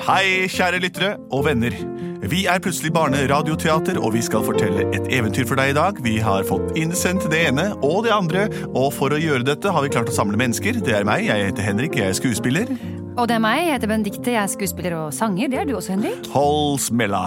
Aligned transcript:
Hei, 0.00 0.46
kjære 0.48 0.78
lyttere 0.80 1.08
og 1.28 1.42
venner. 1.44 1.74
Vi 2.30 2.46
er 2.48 2.60
Plutselig 2.62 2.92
barneradioteater, 2.94 3.98
og 4.00 4.14
vi 4.14 4.22
skal 4.24 4.44
fortelle 4.46 4.86
et 4.96 5.10
eventyr 5.12 5.44
for 5.48 5.60
deg 5.60 5.72
i 5.72 5.76
dag. 5.76 5.98
Vi 6.04 6.14
har 6.24 6.46
fått 6.48 6.72
innsendt 6.80 7.26
det 7.32 7.42
ene 7.50 7.66
og 7.84 8.06
det 8.06 8.14
andre, 8.14 8.46
og 8.70 8.94
for 8.96 9.12
å 9.12 9.20
gjøre 9.20 9.44
dette 9.44 9.72
har 9.72 9.84
vi 9.84 9.92
klart 9.92 10.08
å 10.08 10.16
samle 10.16 10.40
mennesker. 10.40 10.80
Det 10.84 10.94
er 10.96 11.04
meg, 11.08 11.26
jeg 11.28 11.50
heter 11.50 11.68
Henrik, 11.68 11.98
jeg 12.00 12.14
er 12.14 12.16
skuespiller. 12.16 12.72
Og 13.18 13.26
det 13.28 13.36
er 13.36 13.42
meg, 13.44 13.60
jeg 13.66 13.76
heter 13.76 13.92
Benedicte, 13.92 14.32
jeg 14.32 14.40
er 14.40 14.52
skuespiller 14.52 14.96
og 15.02 15.12
sanger. 15.12 15.52
Det 15.52 15.60
er 15.60 15.68
du 15.68 15.74
også, 15.76 15.96
Henrik. 15.98 16.30
Hold 16.32 16.80
smella. 16.80 17.26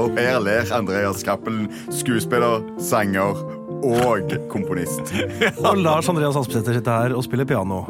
Og 0.00 0.18
her 0.18 0.42
ler 0.42 0.74
Andreas 0.74 1.22
Cappelen, 1.26 1.68
skuespiller, 1.94 2.66
sanger 2.82 3.38
og 3.84 4.32
komponist. 4.50 5.12
Og 5.68 5.78
Lars 5.78 6.08
Andreas 6.08 6.36
Aspesæter 6.36 6.78
sitter 6.78 7.02
her 7.02 7.14
og 7.16 7.24
spiller 7.24 7.46
piano. 7.48 7.82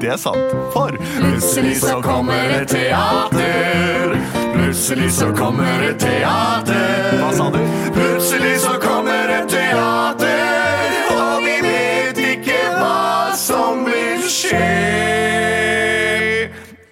Det 0.00 0.12
er 0.14 0.20
sant. 0.20 0.54
For 0.74 0.94
Plutselig 1.18 1.76
så 1.82 2.00
kommer 2.04 2.54
et 2.60 2.68
teater. 2.68 4.14
Plutselig 4.54 5.10
så 5.12 5.30
kommer 5.36 5.88
et 5.88 5.98
teater. 6.00 7.18
Hva 7.20 7.30
sa 7.34 7.48
du? 7.54 7.60
Plutselig 7.94 8.56
så 8.64 8.76
kommer 8.82 9.32
et 9.34 9.50
teater, 9.50 10.94
og 11.14 11.44
vi 11.44 11.56
vet 11.64 12.20
ikke 12.34 12.60
hva 12.78 13.34
som 13.38 13.84
vil 13.88 14.22
skje. 14.30 14.62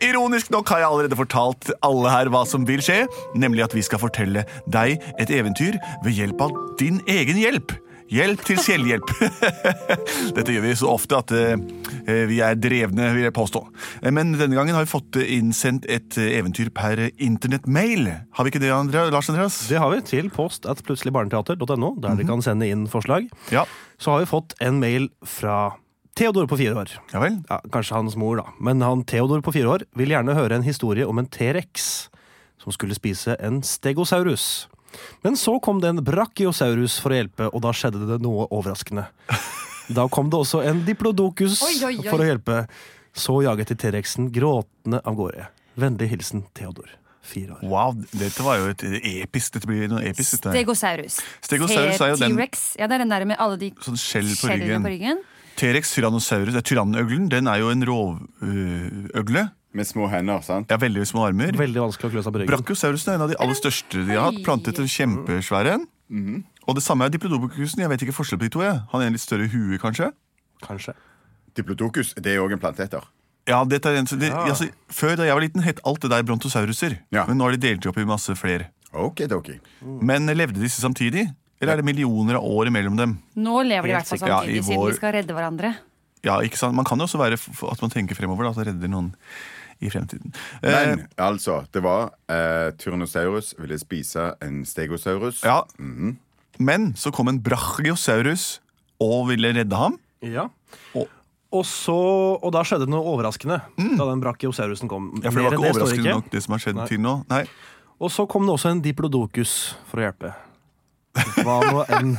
Ironisk 0.02 0.50
nok 0.52 0.68
har 0.74 0.82
jeg 0.82 0.90
allerede 0.90 1.18
fortalt 1.18 1.70
alle 1.86 2.10
her 2.12 2.30
hva 2.32 2.42
som 2.48 2.66
vil 2.68 2.82
skje, 2.84 3.04
nemlig 3.38 3.64
at 3.68 3.76
vi 3.76 3.84
skal 3.86 4.02
fortelle 4.02 4.44
deg 4.70 4.98
et 5.22 5.30
eventyr 5.32 5.78
ved 6.04 6.18
hjelp 6.18 6.42
av 6.48 6.58
din 6.82 7.00
egen 7.10 7.38
hjelp. 7.38 7.74
Hjelp 8.12 8.42
til 8.44 8.58
selvhjelp. 8.60 9.08
Dette 10.36 10.52
gjør 10.52 10.64
vi 10.66 10.72
så 10.76 10.90
ofte 10.92 11.16
at 11.16 11.32
eh, 11.32 12.24
vi 12.28 12.42
er 12.44 12.58
drevne, 12.60 13.06
vil 13.16 13.24
jeg 13.24 13.34
påstå. 13.36 13.62
Eh, 14.02 14.12
Men 14.12 14.34
denne 14.36 14.58
gangen 14.58 14.76
har 14.76 14.84
vi 14.84 14.90
fått 14.90 15.16
innsendt 15.22 15.88
et 15.88 16.18
eh, 16.20 16.34
eventyr 16.36 16.68
per 16.76 17.00
internettmail. 17.16 18.10
Har 18.36 18.44
vi 18.44 18.52
ikke 18.52 18.60
det, 18.62 18.72
Andrea? 18.76 19.08
Lars 19.12 19.30
Andreas? 19.32 19.62
Det 19.70 19.80
har 19.80 19.94
vi 19.94 20.02
til 20.04 20.28
post 20.34 20.68
at 20.68 20.82
plutseligbarneteater.no, 20.84 21.94
der 22.04 22.18
dere 22.18 22.28
kan 22.28 22.44
sende 22.44 22.68
inn 22.68 22.84
forslag. 22.92 23.30
Ja. 23.54 23.64
Så 23.96 24.12
har 24.12 24.20
vi 24.24 24.28
fått 24.34 24.52
en 24.60 24.82
mail 24.82 25.08
fra 25.24 25.70
Theodor 26.18 26.44
på 26.50 26.58
fire 26.60 26.76
år. 26.76 26.90
Ja 27.14 27.22
vel? 27.22 27.38
Ja, 27.48 27.62
kanskje 27.72 27.96
hans 27.96 28.18
mor, 28.20 28.42
da. 28.42 28.50
Men 28.60 28.84
han 28.84 29.06
Theodor 29.08 29.40
på 29.40 29.54
fire 29.56 29.72
år 29.78 29.86
vil 29.96 30.12
gjerne 30.12 30.36
høre 30.36 30.58
en 30.60 30.66
historie 30.68 31.08
om 31.08 31.22
en 31.22 31.30
T-rex 31.32 32.10
som 32.60 32.74
skulle 32.76 32.94
spise 32.94 33.38
en 33.40 33.62
stegosaurus. 33.64 34.66
Men 35.24 35.36
så 35.36 35.56
kom 35.62 35.80
det 35.80 35.88
en 35.92 36.02
brachiosaurus 36.04 36.98
for 37.02 37.10
å 37.14 37.20
hjelpe, 37.20 37.48
og 37.52 37.62
da 37.64 37.72
skjedde 37.76 38.06
det 38.08 38.20
noe 38.24 38.48
overraskende. 38.50 39.06
Da 39.92 40.04
kom 40.08 40.28
det 40.30 40.38
også 40.38 40.60
en 40.64 40.84
diplodocus 40.86 41.58
Oi, 41.66 41.72
oi, 41.84 41.96
oi. 41.98 42.06
for 42.08 42.22
å 42.22 42.24
hjelpe. 42.24 42.60
Så 43.18 43.34
jaget 43.44 43.72
de 43.72 43.74
T-rexen 43.82 44.28
gråtende 44.32 45.00
av 45.04 45.16
gårde. 45.18 45.48
Vennlig 45.76 46.06
hilsen 46.12 46.44
Theodor. 46.56 46.86
Fire 47.26 47.58
år. 47.58 47.64
Wow, 47.68 47.98
dette 48.14 48.46
var 48.46 48.60
jo 48.62 48.70
et 48.72 48.82
episk 48.86 49.58
Dette 49.58 49.68
blir 49.68 49.90
noe 49.90 50.00
episk. 50.06 50.38
Dette. 50.38 50.54
Stegosaurus. 50.54 51.18
Stegosaurus 51.44 52.00
er 52.00 52.14
jo 52.14 52.16
den- 52.22 52.38
T-rex. 52.38 52.62
Ja, 52.78 52.86
det 52.86 52.94
er 52.94 53.04
den 53.04 53.12
der 53.12 53.26
med 53.28 53.36
alle 53.42 53.58
de 53.60 53.72
Sånn 53.82 53.98
skjell 54.00 54.30
på 54.30 54.46
skjellene 54.48 54.70
ryggen. 54.70 54.86
på 54.86 54.92
ryggen. 54.94 55.20
T-rex 55.60 55.92
tyrannosaurus, 55.98 56.54
det 56.54 56.62
er 56.62 56.68
tyrannøglen. 56.70 57.28
Den 57.28 57.50
er 57.50 57.58
jo 57.60 57.68
en 57.74 57.84
rovøgle. 57.84 59.50
Med 59.72 59.86
små 59.88 60.08
hender, 60.12 60.42
sant? 60.44 60.68
Ja, 60.70 60.76
veldig 60.76 61.06
små 61.08 61.24
armer. 61.30 61.52
Veldig 61.56 61.80
vanskelig 61.80 62.10
å 62.10 62.12
klø 62.12 62.22
seg 62.26 62.32
på 62.34 62.40
ryggen. 62.42 62.50
Brachiosaurusen 62.52 63.12
er 63.12 63.14
en 63.16 63.22
av 63.24 63.30
de 63.32 63.36
aller 63.40 63.56
største 63.56 64.02
de 64.04 64.12
har 64.18 64.26
hatt. 64.30 64.42
Plantet 64.44 64.78
en 64.82 64.90
kjempesvær 64.90 65.70
en. 65.74 65.86
Og 66.68 66.76
det 66.76 66.82
samme 66.84 67.06
er 67.08 67.14
diplodocusen. 67.14 67.80
Jeg 67.80 67.88
vet 67.88 68.02
ikke 68.04 68.12
forskjell 68.12 68.38
på 68.42 68.44
de 68.48 68.52
to. 68.52 68.60
Jeg. 68.66 68.82
Han 68.92 69.00
er 69.00 69.06
en 69.08 69.16
litt 69.16 69.24
større 69.24 69.48
hue, 69.48 69.78
kanskje. 69.80 70.10
Kanskje. 70.62 70.92
Diplodocus 71.56 72.12
det 72.20 72.34
er 72.34 72.42
òg 72.44 72.52
en 72.52 72.60
planteter. 72.62 73.04
Ja, 73.48 73.64
dette 73.66 73.90
er 73.90 73.96
en, 73.98 74.06
så 74.06 74.16
det, 74.20 74.28
Ja. 74.30 74.44
altså, 74.46 74.68
Før 74.88 75.16
da 75.16 75.24
jeg 75.24 75.34
var 75.34 75.40
liten, 75.42 75.62
het 75.62 75.80
alt 75.84 76.00
det 76.00 76.10
der 76.10 76.22
brontosauruser. 76.22 76.98
Ja. 77.10 77.24
Men 77.26 77.38
nå 77.38 77.44
har 77.48 77.56
de 77.56 77.58
delt 77.58 77.86
opp 77.86 77.96
i 77.98 78.04
masse 78.04 78.36
flere. 78.38 78.68
Okidoki. 78.92 79.58
Men 79.82 80.26
levde 80.26 80.60
disse 80.60 80.80
samtidig? 80.84 81.32
Eller 81.60 81.72
er 81.72 81.76
det 81.82 81.84
millioner 81.84 82.36
av 82.36 82.42
år 82.44 82.66
imellom 82.68 82.96
dem? 82.96 83.18
Nå 83.36 83.62
lever 83.64 83.82
de 83.88 83.88
i 83.88 83.96
hvert 83.96 84.06
fall 84.06 84.18
samtidig, 84.18 84.56
Ja, 84.56 84.62
siden 84.62 84.78
vår- 84.78 84.90
de 84.90 84.96
skal 84.96 85.12
redde 85.12 85.32
hverandre. 85.34 85.76
Ja, 86.22 86.38
ikke 86.40 86.56
sant? 86.58 86.74
Man 86.74 86.84
kan 86.84 86.98
jo 86.98 87.04
også 87.04 87.18
være 87.18 87.34
at 87.72 87.80
man 87.80 87.90
tenker 87.90 88.14
fremover, 88.14 88.44
da, 88.44 88.50
at 88.60 88.66
redder 88.68 88.88
noen 88.88 89.14
i 89.82 89.90
fremtiden. 89.92 90.32
Eh, 90.62 90.70
Men 90.72 91.06
altså, 91.18 91.60
det 91.74 91.82
var 91.84 92.12
eh, 92.30 92.70
Tyrannosaurus 92.78 93.54
ville 93.58 93.78
spise 93.82 94.30
en 94.42 94.62
stegosaurus. 94.68 95.42
ja. 95.44 95.62
Men 96.60 96.92
så 97.00 97.10
kom 97.10 97.28
en 97.32 97.38
brachiosaurus 97.42 98.60
og 99.00 99.28
ville 99.30 99.50
redde 99.56 99.76
ham. 99.76 99.98
Ja. 100.22 100.48
Og- 100.94 101.08
Og, 101.52 101.66
så, 101.68 101.92
og 102.40 102.52
da 102.54 102.62
skjedde 102.64 102.86
det 102.86 102.92
noe 102.94 103.04
overraskende 103.12 103.58
da 103.76 104.04
den 104.08 104.20
brachiosaurusen 104.22 104.88
kom. 104.88 105.10
Ja, 105.22 105.28
for 105.28 105.36
Det 105.36 105.44
var 105.44 105.52
ikke 105.52 105.62
det 105.62 105.72
overraskende 105.74 106.06
ikke. 106.06 106.14
nok, 106.16 106.30
det 106.32 106.42
som 106.42 106.52
har 106.54 106.58
skjedd 106.64 106.76
Nei. 106.78 106.86
til 106.88 107.00
nå. 107.04 107.12
Nei. 107.28 107.42
Og 108.00 108.08
så 108.10 108.24
kom 108.26 108.46
det 108.48 108.54
også 108.54 108.70
en 108.72 108.80
diplodocus 108.80 109.74
for 109.90 110.00
å 110.00 110.06
hjelpe. 110.06 110.30
Hva 111.44 111.58
nå 111.68 111.82
en, 111.92 112.14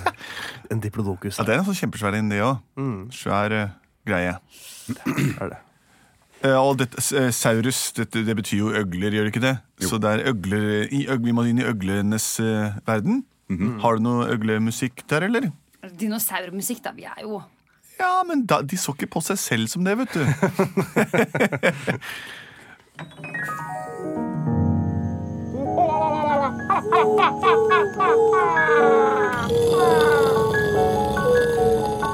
en 0.69 0.79
diplodocus 0.83 1.39
Ja, 1.39 1.43
Det 1.47 1.55
er 1.55 1.63
en 1.63 1.65
sånn 1.65 1.79
kjempesvær 1.79 2.13
en, 2.19 2.29
det 2.29 2.43
òg. 2.45 2.59
Mm. 2.77 2.99
Svær 3.11 3.55
uh, 3.57 3.69
greie. 4.05 4.35
er 5.41 5.49
det? 5.49 5.57
Eh, 6.43 6.57
og 6.59 6.79
dette, 6.81 6.99
eh, 7.15 7.31
saurus 7.31 7.93
dette, 7.95 8.25
det 8.27 8.35
betyr 8.35 8.57
jo 8.57 8.73
øgler, 8.75 9.15
gjør 9.15 9.27
det 9.27 9.35
ikke 9.35 9.47
det? 9.47 9.57
Så 9.87 9.99
det 10.01 10.09
er 10.11 10.25
øgler, 10.33 10.87
i, 10.91 11.05
vi 11.07 11.31
må 11.31 11.45
inn 11.47 11.61
i 11.63 11.69
øglenes 11.69 12.39
eh, 12.39 12.75
verden. 12.85 13.23
-hmm. 13.57 13.79
Har 13.81 13.95
du 13.95 13.99
noe 14.03 14.27
øglemusikk 14.27 15.03
der, 15.09 15.27
eller? 15.27 15.51
Dinosaurmusikk, 15.99 16.83
da. 16.83 16.91
Vi 16.95 17.03
er 17.03 17.21
jo 17.21 17.41
Ja, 17.99 18.23
men 18.27 18.45
da, 18.45 18.61
de 18.61 18.77
så 18.77 18.91
ikke 18.91 19.07
på 19.07 19.21
seg 19.21 19.37
selv 19.37 19.67
som 19.67 19.85
det, 19.85 19.97
vet 19.97 20.13
du. 20.13 20.23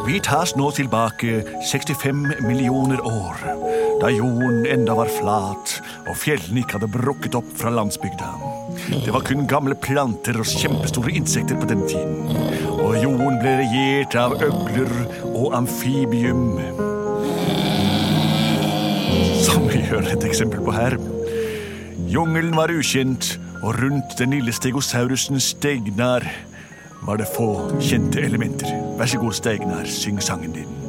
Vi 0.10 0.18
tas 0.20 0.56
nå 0.58 0.72
tilbake 0.74 1.44
65 1.72 2.42
millioner 2.42 3.02
år, 3.06 3.44
da 4.00 4.10
jorden 4.14 4.64
enda 4.70 4.96
var 4.96 5.10
flat 5.12 5.74
og 6.08 6.16
fjellene 6.18 6.62
ikke 6.62 6.78
hadde 6.78 6.92
brukket 6.94 7.36
opp 7.36 7.50
fra 7.60 7.72
landsbygda. 7.74 8.30
Det 8.90 9.12
var 9.12 9.26
kun 9.28 9.48
gamle 9.50 9.76
planter 9.76 10.40
og 10.40 10.48
kjempestore 10.48 11.12
insekter 11.20 11.60
på 11.60 11.68
den 11.68 11.84
tiden. 11.90 12.24
Og 12.80 12.96
jorden 12.96 13.40
ble 13.42 13.58
regjert 13.60 14.16
av 14.20 14.38
øgler 14.40 14.94
og 15.34 15.58
amfibium. 15.60 16.56
Som 19.44 19.68
vi 19.68 19.84
hører 19.90 20.14
et 20.16 20.28
eksempel 20.30 20.64
på 20.64 20.76
her. 20.76 20.96
Jungelen 22.10 22.56
var 22.58 22.72
ukjent, 22.74 23.36
og 23.60 23.76
rundt 23.82 24.16
den 24.18 24.32
lille 24.38 24.56
stegosaurusen 24.56 25.42
Stegnar 25.44 26.24
var 27.04 27.20
det 27.20 27.28
få 27.36 27.52
kjente 27.84 28.24
elementer. 28.24 28.72
Vær 28.98 29.12
så 29.12 29.20
god, 29.20 29.36
Stegnar, 29.36 29.90
syng 29.92 30.24
sangen 30.24 30.56
din. 30.56 30.89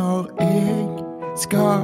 Når 0.00 0.28
jeg 0.40 0.88
skal 1.36 1.80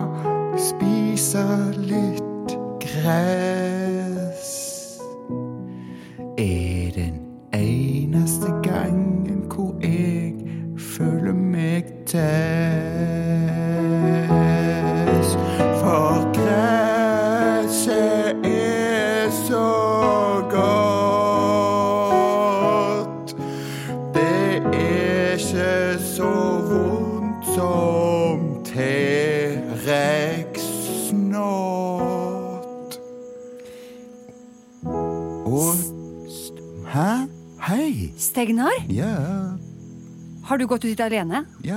spise 0.69 1.47
litt 1.77 2.57
gress. 2.81 3.76
Stegnar, 38.47 38.71
Ja, 38.89 39.59
har 40.47 40.59
du 40.59 40.67
gått 40.67 40.85
ut 40.85 40.91
hit 40.91 41.01
alene? 41.01 41.45
ja 41.67 41.75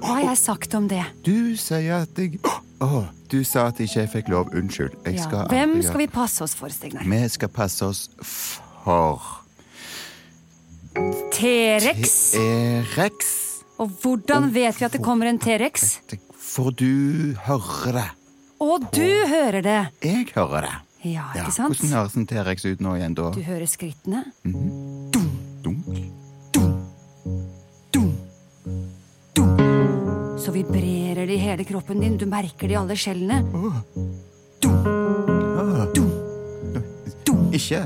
Hva 0.00 0.14
har 0.14 0.22
jeg 0.30 0.38
sagt 0.38 0.74
om 0.74 0.86
det? 0.88 1.02
Du 1.26 1.54
sier 1.60 2.02
at 2.06 2.16
jeg 2.16 2.38
oh, 2.80 3.04
du 3.28 3.42
sa 3.44 3.66
at 3.68 3.76
ikke 3.84 4.06
fikk 4.08 4.28
lov. 4.32 4.48
Unnskyld. 4.56 4.94
Jeg 5.04 5.16
Ja. 5.18 5.22
skal 5.26 5.48
Hvem 5.48 5.74
aldri- 5.76 5.82
skal 5.84 5.98
vi 5.98 6.06
passe 6.06 6.40
oss 6.42 6.54
for, 6.54 6.68
Stegnar? 6.68 7.04
Vi 7.04 7.28
skal 7.28 7.48
passe 7.48 7.82
oss 7.84 8.08
for 8.22 9.20
T-rex? 11.32 12.32
T-rex. 12.32 13.62
Og 13.78 13.88
hvordan 14.00 14.50
vet 14.52 14.78
vi 14.80 14.84
at 14.86 14.92
det 14.92 15.02
kommer 15.02 15.26
en 15.26 15.38
T-rex? 15.38 15.98
For 16.34 16.70
du 16.70 17.34
hører 17.44 17.92
det. 17.92 18.08
Og 18.60 18.80
du 18.92 19.26
hører 19.28 19.62
det! 19.62 19.88
Jeg 20.02 20.26
hører 20.34 20.62
det. 20.62 20.74
Ja, 21.02 21.30
Ja, 21.34 21.46
ikke 21.46 21.52
sant? 21.54 21.76
Hvordan 21.78 21.96
høres 21.96 22.16
en 22.16 22.26
T-rex 22.28 22.64
ut 22.68 22.80
nå 22.84 22.94
igjen, 22.98 23.14
da? 23.16 23.30
Du 23.32 23.40
hører 23.42 23.66
skrittene. 23.70 24.24
Dunk. 25.64 25.86
Så 30.40 30.52
vibrerer 30.52 31.26
det 31.28 31.36
i 31.36 31.40
hele 31.40 31.64
kroppen 31.68 32.00
din. 32.04 32.18
Du 32.20 32.26
merker 32.28 32.68
det 32.68 32.76
i 32.76 32.80
alle 32.80 32.96
skjellene. 32.96 33.40
Ikke 37.50 37.82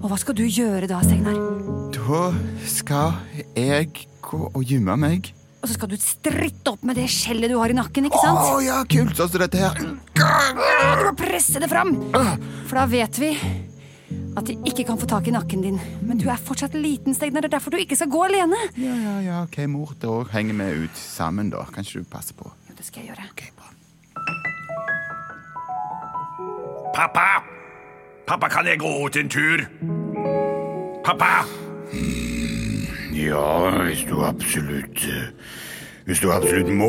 Og 0.00 0.06
hva 0.10 0.16
skal 0.20 0.36
du 0.38 0.44
gjøre 0.46 0.88
da, 0.90 1.00
Stegnar? 1.04 1.36
Da 1.94 2.22
skal 2.68 3.16
jeg 3.56 4.06
gå 4.24 4.40
og 4.50 4.62
gymme 4.66 4.96
meg. 5.00 5.32
Og 5.60 5.68
så 5.68 5.76
skal 5.76 5.90
du 5.92 5.96
stritte 6.00 6.72
opp 6.72 6.84
med 6.88 6.96
det 6.96 7.06
skjellet 7.12 7.52
du 7.52 7.58
har 7.60 7.72
i 7.72 7.76
nakken, 7.76 8.08
ikke 8.08 8.20
Å 8.20 8.36
oh, 8.56 8.60
ja, 8.64 8.78
kult! 8.88 9.18
så 9.18 9.28
dette 9.40 9.60
her. 9.60 9.76
Du 9.76 11.04
må 11.04 11.12
presse 11.18 11.60
det 11.60 11.68
fram! 11.68 11.92
For 12.64 12.80
da 12.80 12.86
vet 12.88 13.20
vi 13.20 13.34
at 14.38 14.46
de 14.46 14.56
ikke 14.66 14.86
kan 14.88 14.98
få 14.98 15.08
tak 15.10 15.28
i 15.28 15.34
nakken 15.34 15.62
din. 15.64 15.78
Men 16.06 16.18
du 16.20 16.28
er 16.30 16.40
fortsatt 16.40 16.74
liten, 16.78 17.14
Stegner. 17.14 17.42
Det 17.44 17.50
er 17.50 17.56
derfor 17.58 17.74
du 17.74 17.80
ikke 17.82 17.98
skal 17.98 18.10
gå 18.10 18.22
alene. 18.28 18.56
Ja, 18.78 18.94
ja, 18.94 19.14
ja, 19.26 19.42
ok, 19.44 19.58
mor. 19.70 19.92
Da 20.00 20.20
henger 20.32 20.56
vi 20.62 20.86
ut 20.86 20.96
sammen, 20.98 21.50
da. 21.52 21.64
Kan 21.74 21.84
ikke 21.84 22.04
du 22.04 22.10
passe 22.10 22.36
på? 22.38 22.50
Jo, 22.68 22.76
det 22.78 22.86
skal 22.86 23.04
jeg 23.04 23.12
gjøre. 23.12 23.28
Ok, 23.34 23.42
bra. 23.58 23.68
Pappa! 26.94 27.28
Pappa, 28.26 28.48
kan 28.48 28.66
jeg 28.70 28.78
gå 28.80 28.90
ut 29.06 29.16
en 29.18 29.28
tur? 29.30 29.66
Pappa! 31.04 31.44
Ja, 33.20 33.70
hvis 33.84 34.04
du 34.08 34.14
absolutt 34.24 35.02
eh, 35.08 35.26
Hvis 36.06 36.20
du 36.22 36.30
absolutt 36.32 36.70
må 36.72 36.88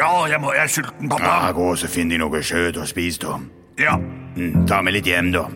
Ja, 0.00 0.10
jeg, 0.30 0.40
må, 0.42 0.52
jeg 0.56 0.64
er 0.66 0.70
sulten, 0.72 1.08
pappa. 1.12 1.24
ja. 1.46 1.52
Gå 1.56 1.64
og 1.74 1.78
så 1.80 1.88
finn 1.88 2.10
deg 2.12 2.18
noe 2.22 2.40
kjøtt 2.42 2.76
og 2.82 2.86
spis, 2.90 3.16
da. 3.22 3.32
Ja, 3.80 3.94
Mm, 4.36 4.66
ta 4.68 4.82
med 4.84 4.92
litt 4.92 5.06
hjem, 5.08 5.30
da. 5.32 5.46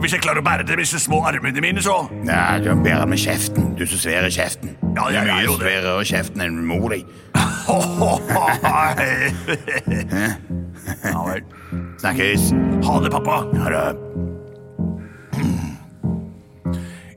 Hvis 0.00 0.14
jeg 0.14 0.22
klarer 0.24 0.40
å 0.40 0.44
bære 0.46 0.64
det 0.64 0.72
med 0.78 0.84
disse 0.86 0.96
små 1.02 1.18
armene 1.28 1.60
mine, 1.60 1.82
så 1.84 2.06
Nei, 2.24 2.56
du 2.64 2.70
er 2.72 2.78
bedre 2.80 3.04
med 3.10 3.18
kjeften. 3.20 3.74
Du 3.76 3.82
som 3.86 3.98
svær 4.00 4.24
kjeften. 4.32 4.70
Ja, 4.96 5.10
jeg, 5.12 5.14
jeg 5.14 5.20
er 5.28 5.28
er 5.28 5.34
mye 5.60 6.00
i 6.00 6.08
kjeften 6.08 6.40
enn 6.46 6.56
mor 6.64 6.88
di. 6.94 7.02
Ja 11.04 11.20
vel. 11.26 11.42
Snakkes. 12.00 12.42
Ha 12.86 12.94
det, 13.04 13.10
pappa. 13.12 13.36
Ha 13.60 13.66
det. 13.74 13.88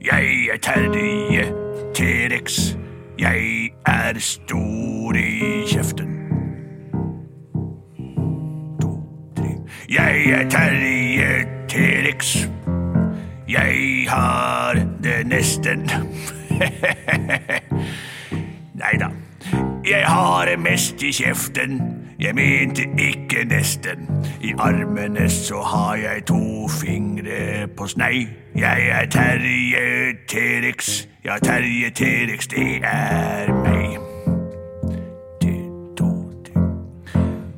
Jeg 0.04 0.24
er 0.52 0.58
Terje 0.60 1.48
T-rex. 1.94 2.76
Jeg 3.18 3.70
er 3.86 4.18
stor 4.18 5.14
i 5.14 5.62
kjeften. 5.66 6.08
To, 8.80 8.90
tre. 9.36 9.50
Jeg 9.88 10.30
er 10.30 10.48
Terje 10.50 11.46
T-rex. 11.68 12.48
Jeg 13.48 14.06
har 14.08 14.74
det 15.02 15.26
nesten. 15.26 15.86
Nei 18.82 18.94
da. 18.98 19.12
Jeg 19.86 20.02
har 20.06 20.50
det 20.50 20.58
mest 20.58 21.02
i 21.02 21.12
kjeften. 21.14 22.03
Jeg 22.24 22.34
mente 22.34 22.82
ikke 22.98 23.44
nesten. 23.44 24.08
I 24.40 24.54
armene 24.58 25.30
så 25.30 25.60
har 25.60 25.94
jeg 25.94 26.22
to 26.26 26.68
fingre 26.68 27.68
på 27.76 27.86
snei. 27.86 28.28
Jeg 28.56 28.88
er 28.88 29.06
Terje 29.12 30.14
T-rex. 30.28 31.08
Ja, 31.24 31.36
Terje 31.42 31.90
T-rex, 31.90 32.46
det 32.46 32.80
er 32.82 33.52
meg. 33.52 33.98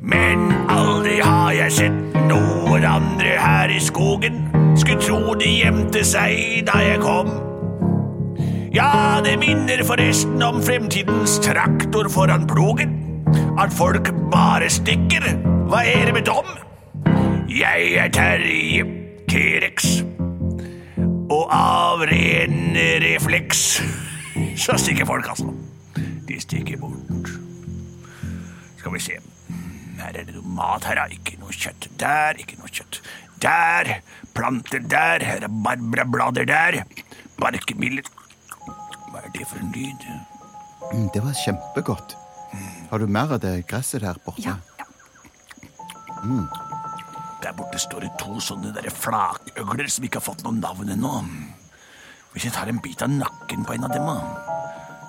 Men 0.02 0.50
aldri 0.68 1.20
har 1.22 1.52
jeg 1.52 1.72
sett 1.72 2.20
noen 2.26 2.90
andre 2.90 3.38
her 3.38 3.70
i 3.70 3.78
skogen. 3.78 4.42
Skulle 4.74 4.98
tro 5.00 5.38
de 5.38 5.56
gjemte 5.60 6.02
seg 6.04 6.66
da 6.66 6.82
jeg 6.82 7.00
kom. 7.06 7.30
Ja, 8.74 9.22
det 9.22 9.38
minner 9.38 9.86
forresten 9.86 10.42
om 10.42 10.58
fremtidens 10.62 11.38
traktor 11.38 12.10
foran 12.10 12.50
plogen. 12.50 13.06
At 13.58 13.73
folk 13.75 14.11
bare 14.31 14.69
stikker. 14.70 15.25
Hva 15.70 15.82
er 15.88 16.08
det 16.08 16.14
med 16.14 16.26
dem? 16.28 16.50
Jeg 17.50 17.94
er 17.99 18.11
Terje 18.14 18.84
T-rex. 19.31 20.02
Og 21.32 21.49
av 21.50 22.05
ren 22.06 22.76
refleks 23.02 23.62
så 24.56 24.76
stikker 24.78 25.08
folk, 25.08 25.28
altså. 25.32 25.50
De 26.28 26.37
stikker 26.40 26.78
bort. 26.81 27.31
Skal 28.78 28.94
vi 28.94 29.00
se. 29.02 29.17
Her 29.96 30.12
er 30.12 30.28
det 30.28 30.37
noe 30.37 30.55
mat. 30.58 30.87
Her 30.87 31.00
er 31.06 31.14
ikke 31.17 31.38
noe 31.40 31.55
kjøtt. 31.55 31.88
Der, 32.00 32.37
ikke 32.38 32.58
noe 32.61 32.70
kjøtt. 32.70 33.00
Der. 33.43 33.96
Planter 34.37 34.84
der. 34.84 35.25
Her 35.25 35.49
er 35.49 35.56
barbrablader 35.64 36.46
der. 36.49 36.82
Barkemiller. 37.40 38.06
Hva 39.11 39.25
er 39.25 39.32
det 39.34 39.49
for 39.49 39.58
en 39.62 39.73
lyd? 39.75 40.06
Mm, 40.93 41.08
det 41.14 41.25
var 41.25 41.34
kjempegodt. 41.43 42.17
Har 42.91 42.99
du 43.03 43.06
mer 43.11 43.33
av 43.37 43.41
det 43.43 43.55
gresset 43.69 44.03
der 44.05 44.19
borte? 44.25 44.43
Ja, 44.47 44.56
ja. 44.79 44.87
Der 47.43 47.53
borte 47.55 47.79
står 47.79 48.06
det 48.06 48.12
to 48.21 48.38
sånne 48.43 48.73
der 48.75 48.88
flakøgler 48.91 49.88
som 49.93 50.06
ikke 50.06 50.19
har 50.21 50.27
fått 50.27 50.43
noe 50.47 50.56
navn 50.56 50.91
ennå. 50.94 51.12
Hvis 52.35 52.49
jeg 52.49 52.55
tar 52.56 52.69
en 52.73 52.81
bit 52.83 53.03
av 53.05 53.12
nakken 53.12 53.65
på 53.67 53.77
en 53.77 53.87
av 53.87 53.93
dem, 53.94 54.06
da. 54.09 54.17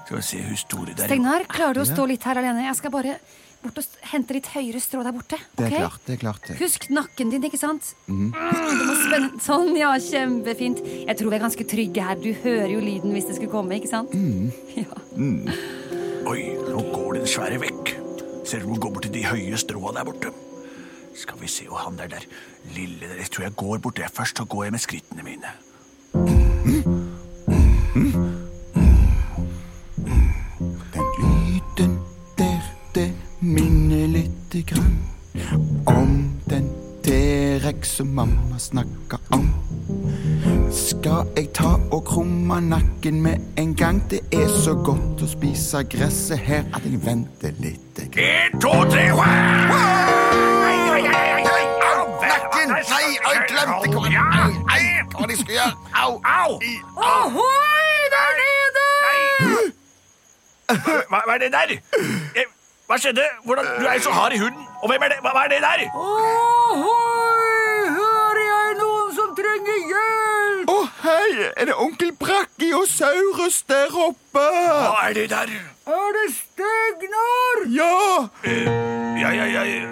Skal 0.06 0.20
vi 0.22 0.24
se 0.24 0.42
hvor 0.46 0.60
store 0.62 0.94
det 0.96 1.04
er. 1.06 1.10
Steinar, 1.12 1.44
klarer 1.52 1.76
du 1.80 1.82
å 1.84 1.88
stå 1.90 2.06
litt 2.08 2.24
her 2.28 2.40
alene? 2.40 2.64
Jeg 2.70 2.78
skal 2.80 2.94
bare 2.94 3.18
bort 3.64 3.80
og 3.82 3.98
hente 4.12 4.36
litt 4.38 4.48
høyere 4.54 4.80
strå 4.80 5.02
der 5.04 5.16
borte. 5.16 5.40
Det 5.58 5.66
er 5.68 5.74
klart. 5.82 5.98
det 6.06 6.14
er 6.16 6.22
klart. 6.22 6.46
det. 6.48 6.58
Husk 6.62 6.86
nakken 6.94 7.34
din, 7.34 7.44
ikke 7.50 7.60
sant? 7.60 7.90
Mm, 8.08 8.30
Du 8.32 8.84
må 8.88 8.96
spenne. 9.02 9.32
Sånn, 9.44 9.74
ja, 9.80 9.90
kjempefint. 10.00 10.80
Jeg 11.10 11.18
tror 11.20 11.34
vi 11.34 11.40
er 11.40 11.44
ganske 11.44 11.68
trygge 11.74 12.06
her. 12.06 12.22
Du 12.22 12.30
hører 12.46 12.72
jo 12.78 12.84
lyden 12.86 13.12
hvis 13.18 13.28
det 13.32 13.36
skulle 13.40 13.52
komme, 13.52 13.80
ikke 13.82 13.92
sant? 13.92 14.14
Ja. 14.78 15.02
Oi, 16.28 16.42
nå 16.68 16.82
går 16.92 17.07
den 17.28 17.34
svære 17.34 17.60
vekk. 17.60 17.90
Ser 18.46 18.60
du 18.60 18.68
hun 18.68 18.80
går 18.80 18.92
bort 18.94 19.04
til 19.04 19.14
de 19.14 19.26
høye 19.28 19.58
stråa 19.60 19.92
der 19.92 20.06
borte? 20.08 20.30
Skal 21.16 21.42
vi 21.42 21.48
se, 21.52 21.66
og 21.70 21.80
han 21.80 21.98
der 21.98 22.08
der 22.08 22.24
lille 22.76 23.00
der, 23.02 23.16
jeg 23.20 23.32
tror 23.32 23.44
jeg 23.44 23.56
går 23.56 23.78
bort 23.78 23.98
der 23.98 24.08
først, 24.14 24.38
så 24.38 24.46
går 24.46 24.64
jeg 24.64 24.72
med 24.72 24.80
skrittene 24.80 25.24
mine. 25.24 25.52
Den 30.94 31.08
lyden 31.20 32.00
der, 32.38 32.62
det 32.96 33.12
minner 33.42 34.08
lite 34.08 34.62
grann 34.62 34.98
om 35.86 36.32
den 36.50 36.72
T-rex 37.04 37.88
som 37.88 38.08
mamma 38.08 38.60
snakka 38.60 39.20
om. 39.32 39.52
Skal 40.72 41.28
jeg 41.36 41.50
ta 41.54 41.76
og 42.08 42.14
krumme 42.14 42.62
nakken 42.62 43.22
med 43.22 43.38
en 43.58 43.76
gang? 43.76 44.10
Det 44.12 44.20
er 44.34 44.48
så 44.64 44.74
godt 44.86 45.22
å 45.22 45.28
spise 45.28 45.84
gresset 45.92 46.40
her 46.40 46.64
at 46.74 46.82
jeg 46.86 47.00
venter 47.04 47.52
litt. 47.60 47.98
grann. 47.98 48.54
En, 48.54 48.60
to, 48.62 48.72
tre, 48.92 49.04
Nakken! 52.28 52.70
Nei, 52.70 53.08
jeg 53.24 53.38
glemte 53.50 53.88
hva 55.18 55.28
jeg 55.28 55.38
skulle 55.38 55.56
gjøre? 55.58 55.74
Au! 55.96 56.12
Au! 56.24 56.52
Ohoi, 56.96 57.98
der 58.14 58.32
nede! 58.42 58.88
Hva, 61.10 61.20
hva 61.26 61.34
er 61.36 61.40
det 61.44 61.52
der? 61.52 61.76
Eh, 62.36 62.48
Hva 62.88 62.98
skjedde? 63.04 63.24
Hvordan, 63.46 63.66
du 63.82 63.86
er 63.88 63.94
jo 64.00 64.04
så 64.08 64.12
hard 64.16 64.34
i 64.36 64.40
huden. 64.40 64.64
Og 64.84 64.90
hvem 64.92 65.02
er 65.04 65.12
det? 65.12 65.18
Hva, 65.24 65.34
hva 65.36 65.44
er 65.48 65.52
det 65.56 65.62
der? 65.66 65.84
Ohoi, 65.92 67.90
hører 67.98 68.44
jeg 68.48 68.78
noen 68.80 69.12
som 69.20 69.36
trenger 69.36 69.84
hjelp? 69.92 70.17
Hei! 71.02 71.52
Er 71.58 71.66
det 71.66 71.76
onkel 71.78 72.12
Brachiosaurus 72.20 73.64
der 73.68 73.86
oppe? 74.08 74.18
Hva 74.34 75.10
er 75.10 75.14
det 75.14 75.30
der? 75.30 75.48
Er 75.86 76.12
det 76.16 76.34
Stegnar? 76.34 77.58
Ja! 77.70 78.18
Uh, 78.44 78.50
ja, 79.22 79.30
ja, 79.30 79.46
ja. 79.46 79.64
Jeg 79.64 79.84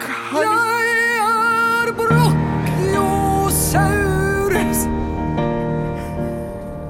er 1.21 1.91
Brachiosaurus. 1.99 4.79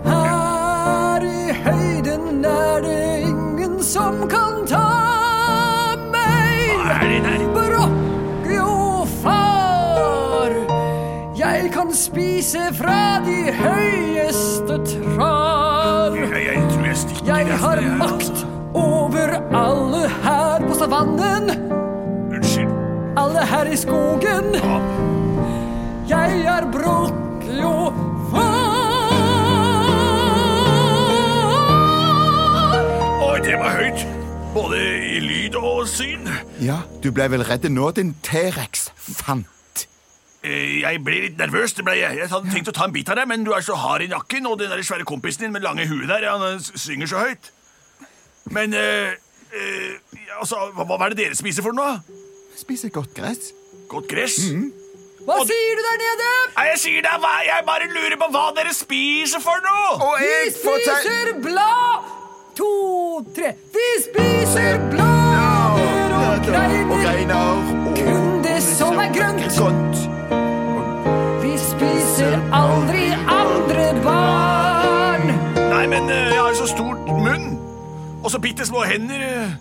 Her 0.06 1.22
i 1.24 1.54
høyden 1.66 2.46
er 2.46 2.80
det 2.88 3.20
ingen 3.20 3.84
som 3.84 4.30
kan 4.30 4.68
ta 4.68 5.15
Kan 12.46 12.74
fra 12.78 13.20
de 13.26 13.52
høyeste 13.58 14.76
trær. 14.86 16.14
Jeg 17.26 17.48
har 17.58 17.80
makt 17.98 18.44
over 18.78 19.32
alle 19.50 20.02
her 20.22 20.62
på 20.68 20.76
savannen. 20.78 21.50
Unnskyld. 22.30 22.70
Alle 23.18 23.46
her 23.50 23.72
i 23.72 23.80
skogen. 23.82 24.52
Ja. 24.60 24.78
Jeg 26.12 26.46
er 26.46 26.70
Brokio 26.70 27.74
Oi, 33.26 33.40
det 33.42 33.58
var 33.58 33.74
høyt. 33.80 34.06
Både 34.54 34.86
i 35.02 35.18
lyd 35.20 35.58
og 35.58 35.88
syn. 35.90 36.30
Ja, 36.62 36.78
du 37.02 37.10
ble 37.10 37.26
vel 37.34 37.50
redd 37.50 37.66
nå, 37.74 37.90
din 37.98 38.14
T-rex 38.22 38.92
fant. 39.02 39.55
Eh, 40.46 40.80
Jeg 40.84 41.02
ble 41.04 41.22
litt 41.26 41.38
nervøs. 41.42 41.74
det 41.74 41.86
ble 41.86 41.98
jeg. 41.98 42.18
Jeg 42.20 42.30
hadde 42.30 42.54
tenkt 42.54 42.70
å 42.70 42.76
ta 42.76 42.86
en 42.86 42.94
bit 42.94 43.10
av 43.10 43.18
deg, 43.18 43.28
men 43.32 43.44
du 43.44 43.52
er 43.56 43.66
så 43.66 43.76
hard 43.82 44.06
i 44.06 44.10
nakken, 44.12 44.46
og 44.46 44.60
den 44.60 44.70
der 44.70 44.84
svære 44.86 45.06
kompisen 45.08 45.48
din 45.48 45.56
med 45.56 45.66
lange 45.66 45.88
huet 45.90 46.08
der, 46.12 46.30
han 46.30 46.44
eh, 46.54 46.60
synger 46.76 47.10
så 47.10 47.24
høyt. 47.26 47.52
Men 48.54 48.74
eh, 48.78 49.16
eh, 49.56 50.18
altså, 50.40 50.68
hva, 50.76 50.86
hva 50.86 51.00
er 51.08 51.16
det 51.16 51.24
dere 51.24 51.38
spiser 51.38 51.66
for 51.66 51.74
noe? 51.74 51.98
Spiser 52.58 52.94
godt 52.94 53.16
gress. 53.18 53.52
Godt 53.90 54.08
gress? 54.12 54.38
Hva 55.26 55.40
sier 55.50 55.80
du 55.80 55.82
der 55.82 55.98
nede? 56.04 56.28
Nei, 56.54 56.66
jeg 56.70 56.82
sier 56.84 57.02
deg 57.02 57.24
hva, 57.24 57.32
jeg 57.48 57.66
bare 57.66 57.88
lurer 57.90 58.18
på 58.22 58.28
hva 58.36 58.44
dere 58.54 58.74
spiser 58.78 59.42
for 59.42 59.64
noe! 59.66 59.96
Og 59.98 60.20
Vi 60.22 60.28
jeg 60.30 60.52
Vi 60.52 60.54
spiser 60.60 61.34
blad! 61.42 62.12
To, 62.56 62.68
tre. 63.36 63.56
Vi 63.74 63.88
spiser 64.06 64.78
blader 64.94 66.14
og 66.16 66.48
og 66.48 67.02
greiner. 67.02 67.66
Kun 67.98 68.44
det 68.46 68.62
som 68.64 69.02
er 69.02 69.12
grønt. 69.18 70.15
Og 78.26 78.32
så 78.34 78.40
bitte 78.42 78.66
små 78.68 78.84
hender. 78.90 79.22
eh, 79.22 79.56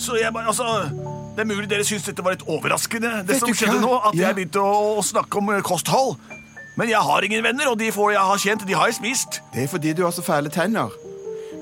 Så 0.00 0.16
jeg 0.16 0.32
bare, 0.32 0.46
altså... 0.48 0.90
Det 1.30 1.44
er 1.44 1.46
mulig 1.46 1.68
dere 1.70 1.84
syns 1.86 2.02
dette 2.08 2.24
var 2.24 2.34
litt 2.34 2.42
overraskende, 2.50 3.10
det 3.22 3.28
Vet 3.36 3.38
som 3.44 3.52
skjedde 3.54 3.80
nå. 3.80 3.92
At 4.08 4.14
Ja. 4.18 4.26
jeg 4.28 4.34
begynte 4.40 4.60
å, 4.60 4.98
å 4.98 5.02
snakke 5.04 5.38
om 5.38 5.48
eh, 5.54 5.60
kosthold. 5.62 6.16
Men 6.76 6.88
jeg 6.90 6.98
har 7.06 7.22
ingen 7.26 7.44
venner, 7.44 7.68
og 7.70 7.78
de 7.78 7.90
få 7.94 8.10
jeg 8.12 8.18
har 8.20 8.40
kjent, 8.42 8.64
de 8.66 8.74
har 8.76 8.86
jeg 8.90 8.96
spist. 8.98 9.38
Det 9.54 9.62
er 9.62 9.68
fordi 9.70 9.92
du 9.96 10.02
har 10.04 10.12
så 10.16 10.24
fæle 10.26 10.50
tenner. 10.50 10.90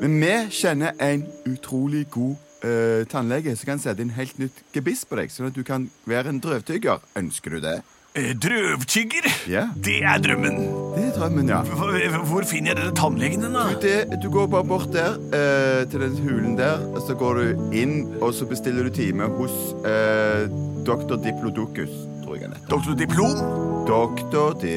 Men 0.01 0.17
vi 0.23 0.33
kjenner 0.57 0.95
en 1.03 1.27
utrolig 1.51 2.07
god 2.15 2.37
eh, 2.65 3.05
tannlege 3.13 3.55
som 3.59 3.67
kan 3.73 3.79
sette 3.83 4.03
inn 4.03 4.15
helt 4.17 4.39
nytt 4.39 4.63
gebiss 4.75 5.05
på 5.05 5.19
deg, 5.21 5.31
sånn 5.35 5.51
at 5.53 5.55
du 5.59 5.63
kan 5.67 5.89
være 6.09 6.33
en 6.33 6.41
drøvtygger. 6.41 7.03
Ønsker 7.19 7.51
du 7.59 7.61
det? 7.61 7.77
Eh, 8.19 8.35
Drøvtygger? 8.35 9.27
Ja. 9.47 9.69
Det 9.85 10.01
er 10.03 10.19
drømmen. 10.19 10.57
Det 10.97 11.05
er 11.07 11.13
drømmen, 11.15 11.49
ja. 11.49 11.61
Hvor, 11.63 11.93
hvor 12.27 12.47
finner 12.51 12.73
jeg 12.73 12.79
denne 12.81 12.95
tannlegen 12.99 13.45
da? 13.55 13.67
Det, 13.83 13.95
du 14.23 14.27
går 14.35 14.49
bare 14.51 14.67
bort 14.67 14.89
der, 14.93 15.15
eh, 15.39 15.85
til 15.91 16.03
den 16.03 16.17
hulen 16.25 16.57
der, 16.59 16.83
så 17.07 17.15
går 17.15 17.39
du 17.39 17.71
inn, 17.79 17.95
og 18.21 18.35
så 18.35 18.49
bestiller 18.51 18.89
du 18.89 18.91
time 18.91 19.29
hos 19.39 19.55
eh, 19.87 20.49
Dr. 20.89 21.15
Diplodocus, 21.23 21.95
tror 22.25 22.35
jeg 22.35 22.49
han 22.49 22.59
heter. 22.59 22.69
Doktor 22.75 22.99
Diplom? 22.99 23.39
Dr. 23.87 24.59
Di 24.63 24.75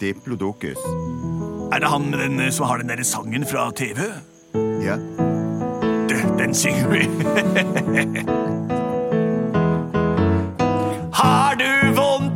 Diplodocus. 0.00 0.84
Er 1.72 1.80
det 1.80 1.88
han 1.88 2.12
den 2.12 2.40
eh, 2.44 2.52
som 2.52 2.68
har 2.68 2.84
den 2.84 2.92
der 2.92 3.04
sangen 3.08 3.48
fra 3.48 3.70
TV? 3.72 4.10
Ja. 4.84 5.00
Det, 6.12 6.20
den 6.38 6.54
synger 6.54 6.88
vi. 6.92 7.08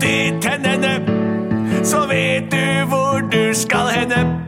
i 0.08 0.32
tennene, 0.40 0.92
så 1.84 2.06
vet 2.08 2.52
du 2.52 2.86
hvor 2.88 3.20
du 3.32 3.54
skal 3.54 3.88
henne. 3.92 4.40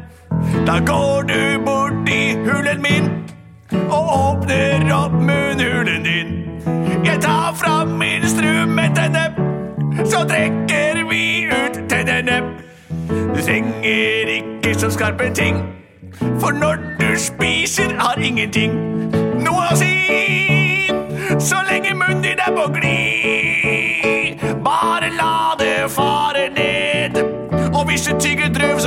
Da 0.66 0.78
går 0.86 1.22
du 1.22 1.64
bort 1.64 2.08
i 2.08 2.34
hulen 2.34 2.82
min 2.82 3.10
og 3.90 4.08
åpner 4.28 4.92
opp 4.94 5.12
munnhulen 5.12 6.04
din. 6.04 6.28
Jeg 7.04 7.20
tar 7.20 7.52
fram 7.54 8.02
instrumentene, 8.02 9.24
så 10.04 10.24
trekker 10.28 11.04
vi 11.10 11.46
ut 11.50 11.80
tennene. 11.88 12.40
Du 13.34 13.40
trenger 13.42 14.34
ikke 14.38 14.74
så 14.78 14.90
skarpe 14.90 15.30
ting, 15.34 15.56
for 16.40 16.50
når 16.50 16.76
du 17.00 17.18
spiser, 17.18 17.94
har 17.98 18.18
ingenting 18.22 18.72
noe 19.44 19.68
å 19.72 19.76
si. 19.76 19.94
Så 21.38 21.56
lenge 21.70 21.94
munnen 21.94 22.19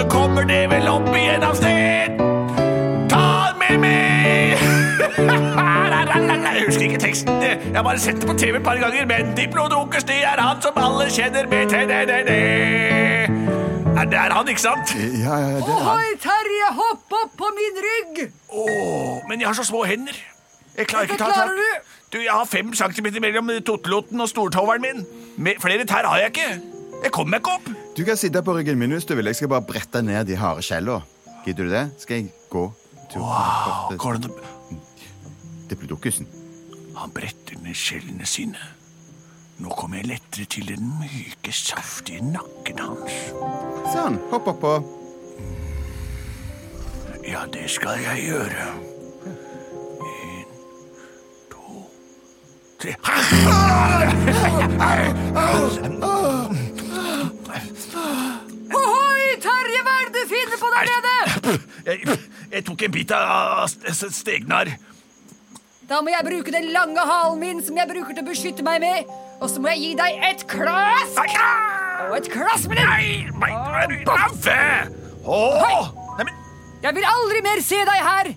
så 0.04 0.10
kommer 0.10 0.44
det 0.44 0.70
vel 0.70 0.88
opp 0.92 1.08
igjen 1.16 1.44
av 1.48 1.54
sted. 1.56 2.18
Ta 3.12 3.28
den 3.48 3.60
med 3.62 3.78
meg! 3.84 4.58
Jeg 6.54 6.66
husker 6.68 6.86
ikke 6.88 7.00
teksten. 7.00 7.42
Jeg 7.44 7.76
har 7.76 7.84
bare 7.84 8.00
sett 8.00 8.20
det 8.22 8.28
på 8.28 8.36
TV 8.40 8.58
et 8.58 8.64
par 8.64 8.80
ganger. 8.80 9.06
Men 9.08 9.32
Diplodocus, 9.38 10.04
det 10.08 10.20
er 10.24 10.40
han 10.40 10.62
som 10.64 10.78
alle 10.80 11.08
kjenner 11.12 11.48
med 11.52 11.72
TDDD. 11.72 12.32
Er 13.94 14.10
det 14.12 14.20
er 14.20 14.36
han, 14.36 14.48
ikke 14.50 14.64
sant? 14.64 14.94
Ja, 14.96 15.38
ja, 15.40 15.60
det 15.60 15.72
er 15.72 15.80
han. 15.80 15.90
Ohoi, 15.94 16.16
Terje, 16.24 16.70
hopp 16.80 17.18
opp 17.22 17.36
på 17.40 17.52
min 17.58 17.80
rygg! 17.88 18.22
Åh, 18.50 19.24
men 19.30 19.44
jeg 19.44 19.48
har 19.48 19.58
så 19.60 19.68
små 19.68 19.84
hender. 19.88 20.20
Jeg 20.78 20.88
klarer 20.90 21.08
ikke 21.08 21.20
å 21.20 21.24
ta 21.24 21.32
tak. 21.32 21.88
Du, 22.14 22.20
Jeg 22.20 22.32
har 22.32 22.46
fem 22.50 22.74
centimeter 22.78 23.24
mellom 23.24 23.52
tottelotten 23.66 24.22
og 24.24 24.32
stortoveren 24.32 24.84
min. 24.84 25.56
Flere 25.64 25.88
tær 25.90 26.08
har 26.12 26.26
jeg 26.26 26.36
ikke. 26.36 26.50
Jeg 27.04 27.12
kommer 27.12 27.38
meg 27.38 27.44
ikke 27.44 27.58
opp. 27.60 27.83
Du 27.98 28.06
kan 28.06 28.18
sitte 28.18 28.42
på 28.42 28.54
ryggen 28.58 28.80
min 28.80 28.92
hvis 28.96 29.06
du 29.06 29.14
vil. 29.16 29.26
Jeg 29.30 29.38
skal 29.38 29.52
bare 29.52 29.66
brette 29.70 30.02
ned 30.02 30.26
de 30.26 30.38
harde 30.40 30.64
skjellene. 30.66 31.04
Gidder 31.46 31.68
du 31.68 31.74
det? 31.76 31.84
Skal 32.02 32.16
jeg 32.16 32.32
gå 32.50 32.64
til 33.12 33.22
wow. 33.22 33.94
Går 33.98 34.18
det 34.24 35.90
dukkusen. 35.90 36.28
Han 36.98 37.12
bretter 37.14 37.60
ned 37.62 37.78
skjellene 37.78 38.26
sine. 38.26 38.58
Nå 39.62 39.70
kommer 39.78 40.02
jeg 40.02 40.10
lettere 40.10 40.46
til 40.50 40.66
den 40.68 40.90
myke, 40.98 41.54
saftige 41.54 42.24
nakken 42.26 42.82
hans. 42.82 43.14
Sånn. 43.94 44.18
Hopp 44.32 44.50
oppå. 44.56 44.74
Ja, 47.28 47.46
det 47.54 47.70
skal 47.72 48.02
jeg 48.02 48.26
gjøre. 48.26 48.66
En, 50.10 50.46
to, 51.54 51.86
tre 52.82 52.98
Ohoi, 55.38 56.73
Jeg, 62.54 62.66
tok 62.68 62.84
en 62.86 62.94
bit 62.94 63.12
av 63.18 63.66
stegnar. 64.14 64.70
Da 65.90 66.00
må 66.06 66.14
jeg 66.14 66.26
bruke 66.26 66.54
den 66.54 66.70
lange 66.72 67.02
halen 67.02 67.40
min 67.42 67.62
som 67.66 67.78
jeg 67.78 67.90
bruker 67.90 68.14
til 68.14 68.24
å 68.24 68.30
beskytte 68.30 68.66
meg 68.66 68.80
med. 68.84 69.10
Og 69.42 69.50
så 69.52 69.60
må 69.60 69.74
jeg 69.74 69.82
gi 69.82 69.90
deg 70.00 70.22
et 70.30 70.46
klask! 70.48 71.34
Og 72.08 72.16
et 72.20 72.30
klask 72.32 72.70
med 72.70 72.80
den! 72.80 72.88
Nei, 73.42 73.50
nei, 73.58 73.98
Baffe! 74.08 74.60
Jeg 76.84 76.96
vil 77.00 77.10
aldri 77.10 77.44
mer 77.44 77.66
se 77.66 77.82
deg 77.90 78.08
her! 78.08 78.32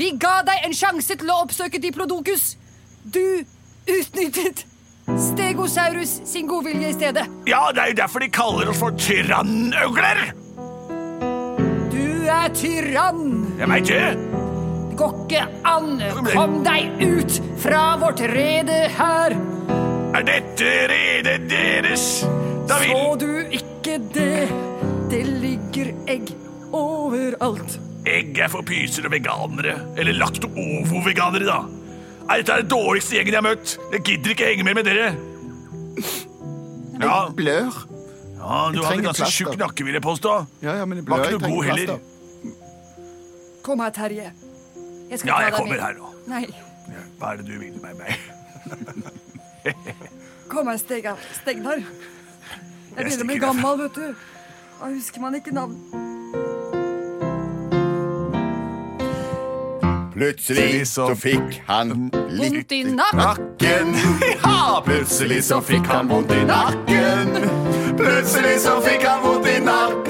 Vi 0.00 0.10
ga 0.22 0.40
deg 0.46 0.66
en 0.66 0.74
sjanse 0.74 1.14
til 1.20 1.30
å 1.30 1.42
oppsøke 1.44 1.80
Diplodocus. 1.82 2.54
Du 3.04 3.44
utnyttet 3.90 4.64
Stegosaurus 5.20 6.20
sin 6.30 6.48
godvilje 6.48 6.92
i 6.92 6.96
stedet. 6.96 7.26
Ja, 7.50 7.66
det 7.74 7.82
er 7.82 7.92
jo 7.92 7.98
derfor 8.00 8.22
de 8.22 8.30
kaller 8.32 8.70
oss 8.70 8.80
for 8.80 8.94
tyrannøgler. 8.96 10.30
Er 12.40 12.48
tyrann. 12.56 13.24
Jeg 13.58 13.68
veit 13.68 13.88
det. 13.90 14.04
Det 14.90 14.96
går 15.00 15.16
ikke 15.26 15.42
an. 15.68 15.90
Kom 16.32 16.54
deg 16.64 17.02
ut 17.04 17.36
fra 17.60 17.82
vårt 18.00 18.20
rede 18.32 18.78
her. 18.96 19.34
Er 20.16 20.24
dette 20.26 20.70
redet 20.90 21.44
deres? 21.50 22.06
Da 22.68 22.78
Så 22.80 23.02
du 23.20 23.28
ikke 23.50 23.98
det? 24.14 24.48
Det 25.10 25.20
ligger 25.42 25.92
egg 26.10 26.32
overalt. 26.72 27.76
Egg 28.08 28.38
er 28.40 28.48
for 28.48 28.64
pyser 28.64 29.04
og 29.08 29.12
veganere. 29.12 29.76
Eller 30.00 30.16
lakto-ovo-veganere, 30.16 31.44
da. 31.46 31.60
Nei, 32.30 32.38
Dette 32.40 32.52
er 32.56 32.62
den 32.64 32.70
dårligste 32.70 33.16
gjengen 33.18 33.34
jeg 33.34 33.40
har 33.42 33.46
møtt. 33.48 33.76
Jeg 33.92 34.04
gidder 34.06 34.34
ikke 34.36 34.48
henge 34.52 34.64
mer 34.68 34.78
med 34.78 34.86
dere. 34.88 35.10
Ja, 37.00 37.28
Blør. 37.34 37.74
ja 38.38 38.70
du 38.72 38.78
Jeg 38.80 38.86
hadde 38.86 39.04
ganske 39.08 39.28
tjukk 39.32 39.56
nakke, 39.60 39.84
vil 39.84 39.96
jeg 39.98 40.04
påstå. 40.04 40.34
Ja, 40.62 40.76
ja, 40.80 40.84
men 40.86 41.00
jeg 41.00 41.08
Var 41.08 41.16
blør. 41.16 41.24
ikke 41.26 41.32
Jeg 41.32 41.40
noe 41.40 41.56
god 41.56 41.64
heller. 41.70 42.00
Kom 43.62 43.80
her, 43.80 43.90
Terje. 43.90 44.32
Jeg 45.10 45.18
skal 45.18 45.28
Ja, 45.28 45.34
ta 45.34 45.40
jeg 45.42 45.52
deg 45.52 45.58
kommer 45.58 45.74
med. 45.74 45.80
her 45.84 45.92
nå. 45.98 46.06
Nei, 46.26 46.46
Hva 47.18 47.32
er 47.32 47.36
det 47.36 47.46
du 47.46 47.58
vil 47.58 47.76
med 47.82 47.94
meg? 47.94 48.16
kom 50.52 50.66
her, 50.66 50.76
Stega. 50.76 51.14
Stegnar. 51.42 51.82
Jeg 52.96 53.04
begynner 53.06 53.24
å 53.24 53.26
bli 53.30 53.38
gammel, 53.38 53.78
vet 53.84 53.94
du. 53.94 54.14
Da 54.80 54.86
husker 54.94 55.20
man 55.20 55.34
ikke 55.38 55.52
navn. 55.54 55.76
Plutselig 60.10 60.86
så 60.90 61.06
fikk 61.16 61.60
han 61.68 62.10
litt 62.28 62.72
i 62.72 62.82
nakken. 62.84 63.94
Ja, 64.44 64.80
plutselig 64.84 65.42
så 65.46 65.60
fikk 65.64 65.86
han 65.88 66.08
vondt 66.10 66.32
i 66.34 66.42
nakken. 66.48 67.30
Plutselig 67.96 68.58
så 68.64 68.80
fikk 68.84 69.04
han 69.06 69.22
vondt 69.24 69.46
i 69.48 69.58
nakken. 69.64 70.09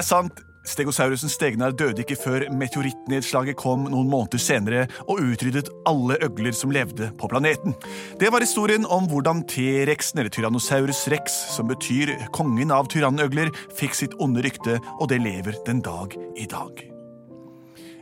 Er 0.00 0.06
sant. 0.06 0.46
Stegosaurusen 0.70 1.30
Stegnar 1.32 1.72
døde 1.72 2.02
ikke 2.04 2.18
før 2.20 2.44
meteorittnedslaget 2.52 3.56
kom 3.58 3.86
noen 3.88 4.10
måneder 4.12 4.42
senere 4.42 4.82
og 5.06 5.22
utryddet 5.24 5.70
alle 5.88 6.18
øgler 6.20 6.52
som 6.56 6.72
levde 6.74 7.08
på 7.16 7.30
planeten. 7.32 7.74
Det 8.20 8.28
var 8.32 8.44
historien 8.44 8.84
om 8.84 9.08
hvordan 9.08 9.42
T-rexen, 9.48 10.20
eller 10.20 10.32
Tyrannosaurus 10.36 11.06
rex, 11.12 11.40
som 11.56 11.72
betyr 11.72 12.12
kongen 12.36 12.76
av 12.76 12.92
tyrannøgler, 12.92 13.54
fikk 13.72 13.96
sitt 13.96 14.16
onde 14.20 14.44
rykte, 14.44 14.78
og 15.00 15.08
det 15.08 15.22
lever 15.24 15.56
den 15.66 15.80
dag 15.86 16.16
i 16.36 16.48
dag. 16.50 16.99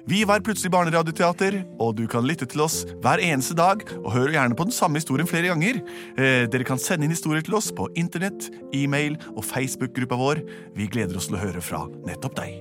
Vi 0.08 0.22
var 0.24 0.40
Plutselig 0.40 0.70
barneradioteater, 0.72 1.58
og 1.84 1.98
du 1.98 2.06
kan 2.08 2.24
lytte 2.24 2.46
til 2.48 2.62
oss 2.64 2.78
hver 3.04 3.20
eneste 3.20 3.52
dag. 3.58 3.82
Og 3.98 4.14
hør 4.14 4.32
gjerne 4.32 4.56
på 4.56 4.64
den 4.64 4.72
samme 4.72 4.96
historien 4.96 5.28
flere 5.28 5.50
ganger. 5.50 5.82
Eh, 6.16 6.46
dere 6.48 6.64
kan 6.64 6.80
sende 6.80 7.04
inn 7.04 7.12
historier 7.12 7.44
til 7.44 7.58
oss 7.58 7.68
på 7.68 7.90
internett, 8.00 8.48
e-mail 8.72 9.18
og 9.34 9.44
Facebook-gruppa 9.44 10.16
vår. 10.16 10.40
Vi 10.78 10.88
gleder 10.88 11.20
oss 11.20 11.28
til 11.28 11.36
å 11.36 11.42
høre 11.42 11.60
fra 11.60 11.84
nettopp 12.08 12.40
deg. 12.40 12.56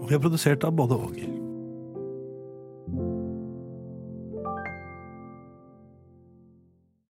Og 0.00 0.08
vi 0.08 0.16
er 0.16 0.24
produsert 0.24 0.64
av 0.64 0.72
både 0.80 0.96
og. 0.96 1.39